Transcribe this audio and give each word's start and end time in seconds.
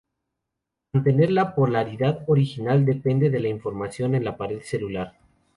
Mantener 0.93 1.29
la 1.29 1.53
polaridad 1.53 2.23
original 2.25 2.85
depende 2.87 3.29
de 3.29 3.47
información 3.47 4.15
en 4.15 4.23
la 4.25 4.35
pared 4.35 4.59
celular. 4.63 5.15